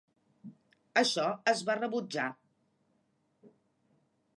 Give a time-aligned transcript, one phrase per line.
[1.01, 2.27] Això es va rebutjar.